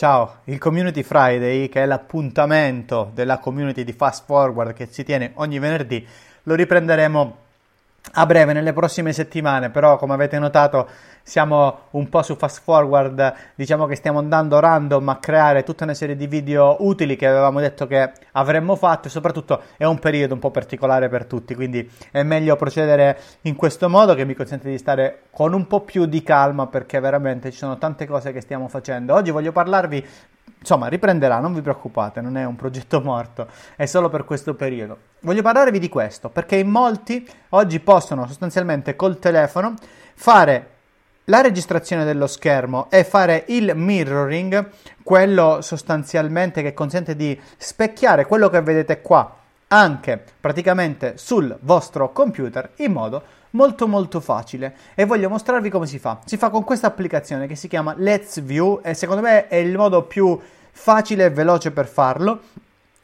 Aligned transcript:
Ciao, 0.00 0.36
il 0.44 0.56
Community 0.56 1.02
Friday, 1.02 1.68
che 1.68 1.82
è 1.82 1.84
l'appuntamento 1.84 3.10
della 3.12 3.36
community 3.36 3.84
di 3.84 3.92
Fast 3.92 4.24
Forward 4.24 4.72
che 4.72 4.86
si 4.86 5.04
tiene 5.04 5.32
ogni 5.34 5.58
venerdì, 5.58 6.08
lo 6.44 6.54
riprenderemo 6.54 7.36
a 8.12 8.26
breve 8.26 8.52
nelle 8.52 8.72
prossime 8.72 9.12
settimane, 9.12 9.70
però 9.70 9.96
come 9.96 10.14
avete 10.14 10.38
notato 10.38 10.88
siamo 11.22 11.86
un 11.90 12.08
po' 12.08 12.22
su 12.22 12.34
fast 12.34 12.62
forward, 12.62 13.34
diciamo 13.54 13.86
che 13.86 13.94
stiamo 13.94 14.18
andando 14.18 14.58
random 14.58 15.08
a 15.10 15.16
creare 15.18 15.62
tutta 15.62 15.84
una 15.84 15.94
serie 15.94 16.16
di 16.16 16.26
video 16.26 16.76
utili 16.80 17.14
che 17.16 17.26
avevamo 17.26 17.60
detto 17.60 17.86
che 17.86 18.12
avremmo 18.32 18.74
fatto 18.74 19.08
e 19.08 19.10
soprattutto 19.10 19.62
è 19.76 19.84
un 19.84 19.98
periodo 19.98 20.34
un 20.34 20.40
po' 20.40 20.50
particolare 20.50 21.08
per 21.08 21.26
tutti, 21.26 21.54
quindi 21.54 21.88
è 22.10 22.22
meglio 22.22 22.56
procedere 22.56 23.18
in 23.42 23.54
questo 23.54 23.88
modo 23.88 24.14
che 24.14 24.24
mi 24.24 24.34
consente 24.34 24.68
di 24.68 24.78
stare 24.78 25.24
con 25.30 25.52
un 25.52 25.66
po' 25.66 25.80
più 25.80 26.06
di 26.06 26.22
calma 26.22 26.66
perché 26.66 26.98
veramente 27.00 27.50
ci 27.50 27.58
sono 27.58 27.78
tante 27.78 28.06
cose 28.06 28.32
che 28.32 28.40
stiamo 28.40 28.68
facendo. 28.68 29.14
Oggi 29.14 29.30
voglio 29.30 29.52
parlarvi 29.52 30.04
Insomma, 30.60 30.88
riprenderà, 30.88 31.38
non 31.38 31.54
vi 31.54 31.62
preoccupate, 31.62 32.20
non 32.20 32.36
è 32.36 32.44
un 32.44 32.54
progetto 32.54 33.00
morto, 33.04 33.48
è 33.76 33.86
solo 33.86 34.08
per 34.08 34.24
questo 34.24 34.54
periodo. 34.54 34.98
Voglio 35.20 35.42
parlarvi 35.42 35.78
di 35.78 35.88
questo, 35.88 36.28
perché 36.28 36.56
in 36.56 36.68
molti 36.68 37.26
oggi 37.50 37.80
possono 37.80 38.26
sostanzialmente 38.26 38.94
col 38.94 39.18
telefono 39.18 39.74
fare 40.14 40.68
la 41.24 41.40
registrazione 41.40 42.04
dello 42.04 42.26
schermo 42.26 42.90
e 42.90 43.04
fare 43.04 43.44
il 43.48 43.72
mirroring, 43.74 44.68
quello 45.02 45.60
sostanzialmente 45.62 46.60
che 46.60 46.74
consente 46.74 47.16
di 47.16 47.40
specchiare 47.56 48.26
quello 48.26 48.48
che 48.48 48.60
vedete 48.60 49.00
qua 49.00 49.36
anche 49.72 50.22
praticamente 50.40 51.16
sul 51.16 51.56
vostro 51.60 52.12
computer 52.12 52.70
in 52.76 52.92
modo 52.92 53.22
molto 53.50 53.88
molto 53.88 54.20
facile 54.20 54.74
e 54.94 55.04
voglio 55.04 55.28
mostrarvi 55.28 55.70
come 55.70 55.86
si 55.86 55.98
fa. 55.98 56.20
Si 56.24 56.36
fa 56.36 56.50
con 56.50 56.64
questa 56.64 56.86
applicazione 56.86 57.46
che 57.46 57.56
si 57.56 57.68
chiama 57.68 57.94
Let's 57.96 58.40
View 58.40 58.80
e 58.82 58.94
secondo 58.94 59.22
me 59.22 59.48
è 59.48 59.56
il 59.56 59.76
modo 59.76 60.02
più 60.02 60.38
facile 60.72 61.26
e 61.26 61.30
veloce 61.30 61.70
per 61.70 61.86
farlo 61.86 62.40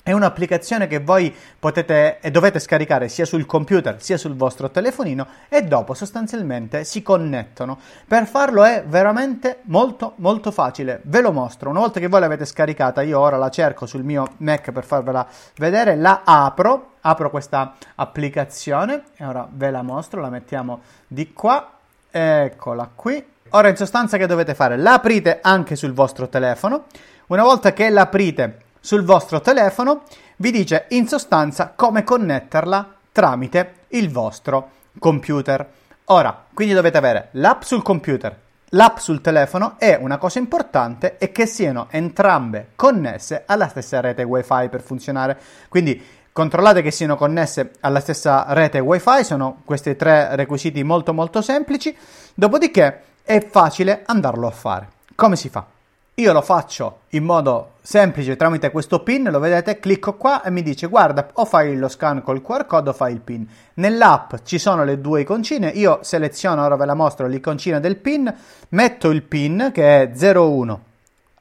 è 0.07 0.13
un'applicazione 0.13 0.87
che 0.87 1.01
voi 1.01 1.35
potete 1.59 2.21
e 2.21 2.31
dovete 2.31 2.61
scaricare 2.61 3.09
sia 3.09 3.25
sul 3.25 3.45
computer 3.45 4.01
sia 4.01 4.17
sul 4.17 4.37
vostro 4.37 4.71
telefonino 4.71 5.27
e 5.49 5.63
dopo 5.65 5.95
sostanzialmente 5.95 6.85
si 6.85 7.03
connettono. 7.03 7.77
Per 8.07 8.25
farlo 8.29 8.63
è 8.63 8.85
veramente 8.87 9.63
molto 9.63 10.13
molto 10.19 10.53
facile. 10.53 11.01
Ve 11.07 11.21
lo 11.23 11.33
mostro. 11.33 11.71
Una 11.71 11.81
volta 11.81 11.99
che 11.99 12.07
voi 12.07 12.21
l'avete 12.21 12.45
scaricata, 12.45 13.03
io 13.03 13.19
ora 13.19 13.37
la 13.37 13.51
cerco 13.51 13.85
sul 13.87 14.05
mio 14.05 14.35
Mac 14.37 14.71
per 14.71 14.85
farvela 14.85 15.27
vedere, 15.57 15.97
la 15.97 16.23
apro, 16.25 16.91
apro 17.01 17.29
questa 17.29 17.75
applicazione 17.97 19.07
e 19.17 19.27
ora 19.27 19.45
ve 19.51 19.73
la 19.73 19.83
mostro, 19.83 20.21
la 20.21 20.31
mettiamo 20.31 20.83
di 21.09 21.33
qua. 21.33 21.69
Eccola 22.09 22.89
qui. 22.95 23.27
Ora 23.51 23.67
in 23.67 23.77
sostanza 23.77 24.19
che 24.19 24.29
dovete 24.29 24.55
fare? 24.55 24.77
La 24.77 24.93
aprite 24.93 25.41
anche 25.43 25.75
sul 25.75 25.93
vostro 25.93 26.29
telefono. 26.29 26.85
Una 27.27 27.43
volta 27.43 27.73
che 27.73 27.91
l'aprite 27.91 28.66
sul 28.87 29.03
vostro 29.03 29.41
telefono, 29.41 30.03
vi 30.37 30.53
dice 30.53 30.85
in 30.91 31.09
sostanza 31.09 31.73
come 31.75 32.05
connetterla 32.05 32.95
tramite 33.11 33.87
il 33.89 34.13
vostro 34.13 34.71
computer. 35.01 35.69
Ora, 36.05 36.45
quindi 36.55 36.73
dovete 36.73 36.97
avere 36.97 37.31
l'app 37.33 37.63
sul 37.63 37.83
computer, 37.83 38.39
l'app 38.69 38.99
sul 38.99 39.21
telefono 39.21 39.75
e 39.81 39.99
una 40.01 40.19
cosa 40.19 40.39
importante 40.39 41.17
è 41.17 41.33
che 41.33 41.47
siano 41.47 41.89
entrambe 41.91 42.69
connesse 42.77 43.43
alla 43.47 43.67
stessa 43.67 43.99
rete 44.01 44.23
wifi 44.23 44.69
per 44.69 44.83
funzionare. 44.83 45.37
Quindi 45.69 46.01
controllate 46.31 46.81
che 46.81 46.93
siano 46.93 47.17
connesse 47.17 47.73
alla 47.81 47.99
stessa 47.99 48.45
rete 48.51 48.79
wifi, 48.79 49.25
sono 49.25 49.63
questi 49.65 49.97
tre 49.97 50.37
requisiti 50.37 50.85
molto 50.85 51.13
molto 51.13 51.43
semplici, 51.43 51.93
dopodiché 52.35 53.03
è 53.25 53.45
facile 53.51 54.05
andarlo 54.07 54.47
a 54.47 54.53
fare. 54.53 54.91
Come 55.17 55.35
si 55.35 55.49
fa? 55.49 55.75
Io 56.19 56.33
lo 56.33 56.41
faccio 56.41 57.01
in 57.11 57.25
modo 57.25 57.73
semplice 57.83 58.37
tramite 58.37 58.71
questo 58.71 59.03
pin, 59.03 59.29
lo 59.31 59.39
vedete, 59.39 59.79
clicco 59.79 60.15
qua 60.15 60.43
e 60.43 60.49
mi 60.49 60.63
dice 60.63 60.87
guarda 60.87 61.29
o 61.35 61.45
fai 61.45 61.77
lo 61.77 61.89
scan 61.89 62.23
col 62.23 62.41
QR 62.41 62.65
code 62.65 62.89
o 62.89 62.93
fai 62.95 63.13
il 63.13 63.21
pin. 63.21 63.47
Nell'app 63.75 64.37
ci 64.43 64.59
sono 64.59 64.83
le 64.83 64.99
due 64.99 65.21
iconcine, 65.21 65.69
io 65.69 65.99
seleziono, 66.01 66.65
ora 66.65 66.77
ve 66.77 66.87
la 66.87 66.95
mostro, 66.95 67.27
l'iconcina 67.27 67.81
del 67.81 67.97
pin, 67.97 68.35
metto 68.71 69.11
il 69.11 69.25
pin 69.25 69.71
che 69.75 70.11
è 70.11 70.35
01 70.35 70.81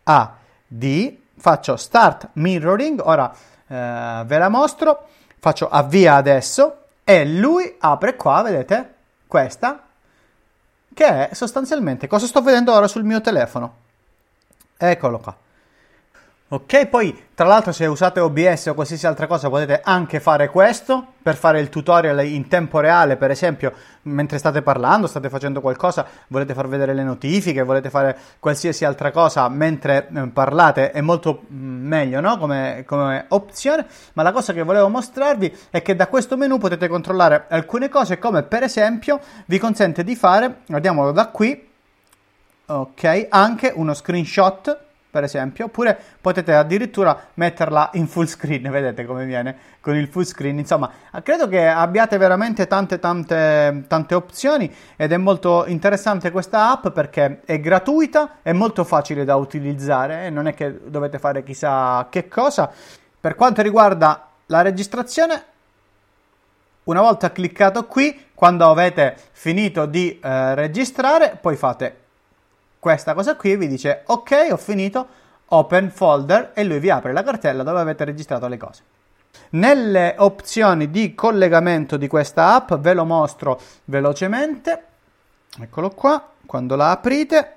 AD, 0.03 1.13
faccio 1.37 1.77
start 1.77 2.31
mirroring, 2.33 2.99
ora 3.01 3.33
eh, 3.67 4.23
ve 4.25 4.37
la 4.37 4.49
mostro, 4.49 5.07
faccio 5.39 5.69
avvia 5.69 6.15
adesso 6.15 6.79
e 7.05 7.25
lui 7.25 7.77
apre 7.79 8.17
qua, 8.17 8.41
vedete, 8.41 8.93
questa, 9.25 9.85
che 10.93 11.29
è 11.29 11.33
sostanzialmente 11.33 12.07
cosa 12.07 12.25
sto 12.25 12.41
vedendo 12.41 12.73
ora 12.73 12.89
sul 12.89 13.05
mio 13.05 13.21
telefono. 13.21 13.83
Eccolo 14.77 15.19
qua. 15.19 15.37
Ok, 16.47 16.85
poi 16.85 17.23
tra 17.33 17.47
l'altro 17.47 17.71
se 17.71 17.87
usate 17.87 18.19
OBS 18.19 18.67
o 18.67 18.75
qualsiasi 18.75 19.07
altra 19.07 19.25
cosa 19.25 19.49
potete 19.49 19.81
anche 19.83 20.19
fare 20.19 20.47
questo 20.47 21.13
per 21.23 21.35
fare 21.35 21.59
il 21.59 21.69
tutorial 21.69 22.23
in 22.23 22.47
tempo 22.47 22.79
reale, 22.79 23.17
per 23.17 23.31
esempio 23.31 23.73
mentre 24.03 24.37
state 24.37 24.61
parlando, 24.61 25.07
state 25.07 25.27
facendo 25.27 25.59
qualcosa, 25.59 26.05
volete 26.27 26.53
far 26.53 26.67
vedere 26.67 26.93
le 26.93 27.01
notifiche, 27.01 27.63
volete 27.63 27.89
fare 27.89 28.15
qualsiasi 28.37 28.85
altra 28.85 29.09
cosa 29.09 29.49
mentre 29.49 30.07
eh, 30.07 30.27
parlate, 30.27 30.91
è 30.91 31.01
molto 31.01 31.45
mm, 31.51 31.87
meglio 31.87 32.19
no? 32.19 32.37
come, 32.37 32.83
come 32.85 33.25
opzione, 33.29 33.87
ma 34.13 34.21
la 34.21 34.31
cosa 34.31 34.53
che 34.53 34.61
volevo 34.61 34.87
mostrarvi 34.87 35.51
è 35.71 35.81
che 35.81 35.95
da 35.95 36.05
questo 36.05 36.37
menu 36.37 36.59
potete 36.59 36.87
controllare 36.87 37.47
alcune 37.49 37.89
cose 37.89 38.19
come 38.19 38.43
per 38.43 38.61
esempio 38.61 39.19
vi 39.47 39.57
consente 39.57 40.03
di 40.03 40.15
fare, 40.15 40.57
guardiamolo 40.67 41.11
da 41.11 41.25
qui, 41.29 41.73
ok, 42.65 43.27
anche 43.29 43.71
uno 43.75 43.93
screenshot 43.93 44.83
per 45.15 45.23
esempio, 45.23 45.67
oppure 45.67 45.97
potete 46.19 46.53
addirittura 46.53 47.17
metterla 47.35 47.91
in 47.93 48.05
full 48.05 48.25
screen, 48.25 48.63
vedete 48.69 49.05
come 49.05 49.23
viene 49.23 49.55
con 49.79 49.95
il 49.95 50.09
full 50.09 50.23
screen, 50.23 50.57
insomma, 50.59 50.91
credo 51.23 51.47
che 51.47 51.65
abbiate 51.65 52.17
veramente 52.17 52.67
tante 52.67 52.99
tante 52.99 53.85
tante 53.87 54.13
opzioni 54.13 54.69
ed 54.97 55.13
è 55.13 55.17
molto 55.17 55.63
interessante 55.67 56.31
questa 56.31 56.69
app 56.69 56.89
perché 56.89 57.39
è 57.45 57.61
gratuita, 57.61 58.39
è 58.41 58.51
molto 58.51 58.83
facile 58.83 59.23
da 59.23 59.37
utilizzare, 59.37 60.29
non 60.29 60.47
è 60.47 60.53
che 60.53 60.81
dovete 60.85 61.17
fare 61.17 61.43
chissà 61.43 62.07
che 62.09 62.27
cosa. 62.27 62.69
Per 63.17 63.35
quanto 63.35 63.61
riguarda 63.61 64.31
la 64.47 64.61
registrazione, 64.63 65.43
una 66.83 66.99
volta 66.99 67.31
cliccato 67.31 67.85
qui, 67.85 68.31
quando 68.33 68.69
avete 68.69 69.15
finito 69.31 69.85
di 69.85 70.19
eh, 70.19 70.55
registrare, 70.55 71.37
poi 71.39 71.55
fate 71.55 72.03
questa 72.85 73.15
cosa 73.15 73.35
qui 73.35 73.57
vi 73.57 73.67
dice 73.67 74.03
ok 74.05 74.49
ho 74.51 74.57
finito 74.57 75.07
open 75.47 75.89
folder 75.89 76.51
e 76.53 76.63
lui 76.63 76.77
vi 76.77 76.91
apre 76.91 77.13
la 77.13 77.23
cartella 77.23 77.63
dove 77.63 77.79
avete 77.79 78.03
registrato 78.05 78.47
le 78.47 78.57
cose. 78.57 78.83
Nelle 79.49 80.13
opzioni 80.19 80.91
di 80.91 81.15
collegamento 81.15 81.97
di 81.97 82.07
questa 82.07 82.53
app 82.53 82.75
ve 82.75 82.93
lo 82.93 83.03
mostro 83.03 83.59
velocemente. 83.85 84.83
Eccolo 85.59 85.89
qua 85.89 86.29
quando 86.45 86.75
la 86.75 86.91
aprite. 86.91 87.55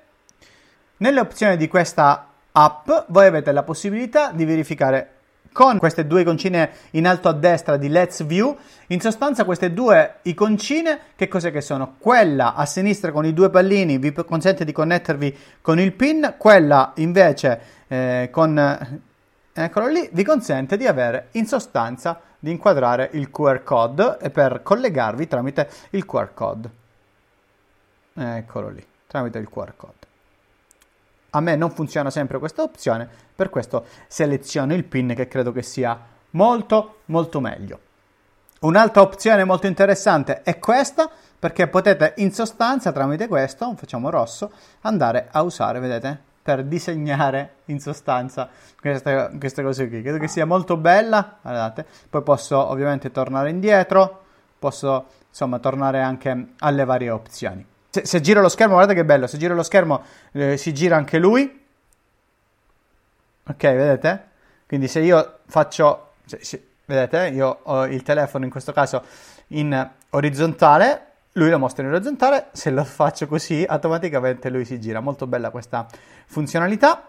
Nelle 0.96 1.20
opzioni 1.20 1.58
di 1.58 1.68
questa 1.68 2.28
app 2.50 2.88
voi 3.08 3.26
avete 3.26 3.52
la 3.52 3.64
possibilità 3.64 4.32
di 4.32 4.46
verificare 4.46 5.16
con 5.53 5.78
queste 5.78 6.06
due 6.06 6.20
iconcine 6.22 6.70
in 6.91 7.06
alto 7.06 7.28
a 7.28 7.32
destra 7.32 7.76
di 7.76 7.88
Let's 7.88 8.25
View. 8.25 8.56
In 8.88 9.00
sostanza 9.00 9.44
queste 9.44 9.72
due 9.72 10.16
iconcine 10.22 11.00
che 11.16 11.28
cos'è 11.28 11.50
che 11.50 11.60
sono? 11.60 11.94
Quella 11.98 12.54
a 12.54 12.66
sinistra 12.66 13.12
con 13.12 13.25
i 13.25 13.32
due 13.32 13.50
pallini 13.50 13.98
vi 13.98 14.12
consente 14.12 14.64
di 14.64 14.72
connettervi 14.72 15.37
con 15.60 15.78
il 15.78 15.92
pin, 15.92 16.34
quella 16.38 16.92
invece 16.97 17.60
eh, 17.88 18.28
con 18.31 19.00
eccolo 19.53 19.87
lì 19.88 20.08
vi 20.12 20.22
consente 20.22 20.76
di 20.76 20.87
avere 20.87 21.28
in 21.32 21.47
sostanza 21.47 22.20
di 22.38 22.50
inquadrare 22.50 23.10
il 23.12 23.31
QR 23.31 23.62
code 23.64 24.19
e 24.20 24.31
per 24.31 24.62
collegarvi 24.62 25.26
tramite 25.26 25.69
il 25.91 26.06
QR 26.06 26.32
code. 26.34 26.70
Eccolo 28.14 28.69
lì, 28.69 28.84
tramite 29.06 29.38
il 29.38 29.48
QR 29.48 29.72
code. 29.76 29.97
A 31.30 31.40
me 31.40 31.56
non 31.56 31.70
funziona 31.70 32.10
sempre 32.10 32.38
questa 32.38 32.62
opzione, 32.62 33.08
per 33.34 33.50
questo 33.50 33.84
seleziono 34.06 34.75
il 34.75 34.84
pin 34.84 35.14
che 35.14 35.28
credo 35.28 35.52
che 35.52 35.62
sia 35.62 35.98
molto 36.30 37.00
molto 37.06 37.40
meglio. 37.40 37.80
Un'altra 38.60 39.02
opzione 39.02 39.44
molto 39.44 39.66
interessante 39.66 40.42
è 40.42 40.58
questa 40.58 41.08
perché 41.38 41.69
potete 41.69 42.14
in 42.16 42.32
sostanza 42.32 42.90
tramite 42.90 43.28
questo, 43.28 43.72
facciamo 43.76 44.10
rosso, 44.10 44.50
andare 44.80 45.28
a 45.30 45.42
usare, 45.42 45.78
vedete, 45.78 46.20
per 46.42 46.64
disegnare 46.64 47.56
in 47.66 47.78
sostanza 47.78 48.48
queste, 48.81 49.31
queste 49.38 49.62
cose 49.62 49.88
qui. 49.88 50.02
Credo 50.02 50.19
che 50.19 50.28
sia 50.28 50.46
molto 50.46 50.76
bella, 50.76 51.36
guardate. 51.40 51.86
Poi 52.08 52.22
posso 52.22 52.58
ovviamente 52.58 53.10
tornare 53.10 53.50
indietro, 53.50 54.24
posso 54.58 55.06
insomma 55.28 55.58
tornare 55.58 56.00
anche 56.00 56.54
alle 56.58 56.84
varie 56.84 57.10
opzioni. 57.10 57.64
Se, 57.98 58.06
se, 58.06 58.20
giro 58.20 58.40
lo 58.40 58.48
schermo, 58.48 58.74
guardate 58.74 58.96
che 58.96 59.04
bello, 59.04 59.26
se 59.26 59.38
giro 59.38 59.54
lo 59.54 59.62
schermo 59.62 60.04
eh, 60.32 60.56
si 60.56 60.72
gira 60.72 60.96
anche 60.96 61.18
lui. 61.18 61.66
Ok, 63.44 63.62
vedete? 63.62 64.26
Quindi 64.66 64.86
se 64.86 65.00
io 65.00 65.38
faccio, 65.46 66.12
se, 66.26 66.38
se, 66.42 66.66
vedete, 66.84 67.28
io 67.34 67.60
ho 67.62 67.86
il 67.86 68.02
telefono 68.02 68.44
in 68.44 68.50
questo 68.50 68.72
caso 68.72 69.02
in 69.48 69.90
orizzontale, 70.10 71.06
lui 71.32 71.50
lo 71.50 71.58
mostra 71.58 71.82
in 71.82 71.92
orizzontale, 71.92 72.48
se 72.52 72.70
lo 72.70 72.84
faccio 72.84 73.26
così 73.26 73.64
automaticamente 73.66 74.48
lui 74.50 74.64
si 74.64 74.78
gira. 74.78 75.00
Molto 75.00 75.26
bella 75.26 75.50
questa 75.50 75.86
funzionalità. 76.26 77.08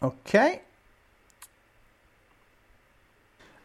Ok. 0.00 0.60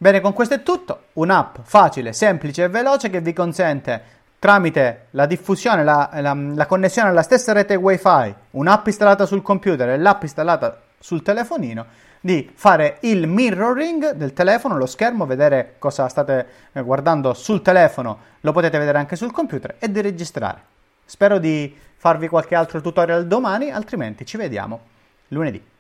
Bene, 0.04 0.20
con 0.20 0.34
questo 0.34 0.56
è 0.56 0.64
tutto. 0.64 1.04
Un'app 1.14 1.60
facile, 1.64 2.12
semplice 2.12 2.66
e 2.66 2.68
veloce 2.68 3.10
che 3.10 3.22
vi 3.22 3.32
consente 3.32 4.02
tramite 4.38 5.06
la 5.12 5.26
diffusione, 5.26 5.86
la, 5.86 6.10
la, 6.16 6.34
la 6.34 6.66
connessione 6.66 7.08
alla 7.08 7.22
stessa 7.22 7.54
rete 7.54 7.76
wifi, 7.76 8.36
un'app 8.50 8.86
installata 8.86 9.26
sul 9.26 9.42
computer 9.42 9.88
e 9.88 9.98
l'app 9.98 10.24
installata 10.24 10.82
sul 11.00 11.22
telefonino, 11.22 11.86
di 12.20 12.52
fare 12.54 12.98
il 13.04 13.28
mirroring 13.28 14.12
del 14.12 14.34
telefono, 14.34 14.76
lo 14.76 14.88
schermo, 14.88 15.26
vedere 15.26 15.76
cosa 15.80 16.10
state 16.10 16.48
eh, 16.74 16.82
guardando 16.82 17.34
sul 17.34 17.62
telefono, 17.62 18.18
lo 18.42 18.52
potete 18.52 18.78
vedere 18.78 18.98
anche 18.98 19.16
sul 19.16 19.32
computer 19.32 19.76
e 19.80 19.90
di 19.90 20.02
registrare. 20.02 20.62
Spero 21.06 21.38
di 21.38 21.74
farvi 21.96 22.28
qualche 22.28 22.56
altro 22.56 22.82
tutorial 22.82 23.26
domani, 23.26 23.72
altrimenti 23.72 24.26
ci 24.26 24.36
vediamo 24.36 24.82
lunedì. 25.30 25.72